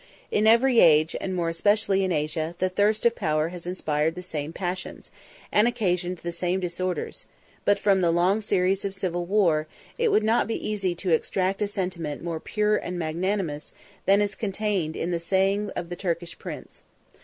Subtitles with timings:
[0.31, 4.23] In every age, and more especially in Asia, the thirst of power has inspired the
[4.23, 5.11] same passions,
[5.51, 7.27] and occasioned the same disorders;
[7.65, 9.67] but, from the long series of civil war,
[9.99, 13.73] it would not be easy to extract a sentiment more pure and magnanimous
[14.07, 16.81] than is contained in the saying of the Turkish prince.